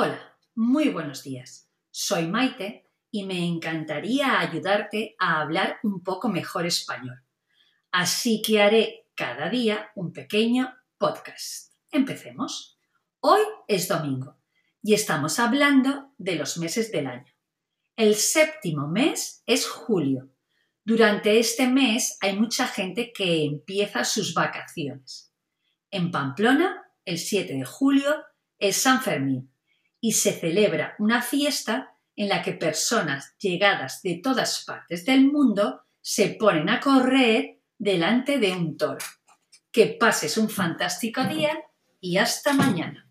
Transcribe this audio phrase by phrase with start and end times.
[0.00, 1.72] Hola, muy buenos días.
[1.90, 7.24] Soy Maite y me encantaría ayudarte a hablar un poco mejor español.
[7.90, 11.74] Así que haré cada día un pequeño podcast.
[11.90, 12.78] Empecemos.
[13.18, 14.38] Hoy es domingo
[14.84, 17.34] y estamos hablando de los meses del año.
[17.96, 20.30] El séptimo mes es julio.
[20.84, 25.34] Durante este mes hay mucha gente que empieza sus vacaciones.
[25.90, 28.14] En Pamplona, el 7 de julio,
[28.60, 29.50] es San Fermín
[30.00, 35.82] y se celebra una fiesta en la que personas llegadas de todas partes del mundo
[36.00, 39.04] se ponen a correr delante de un toro.
[39.70, 41.56] Que pases un fantástico día
[42.00, 43.08] y hasta mañana.